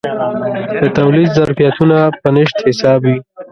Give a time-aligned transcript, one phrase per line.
[0.81, 3.17] د تولید ظرفیتونه په نشت حساب وي.